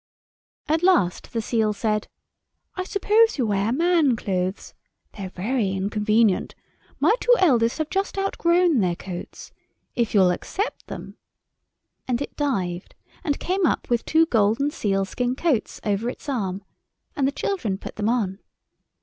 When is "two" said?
7.19-7.35, 14.03-14.25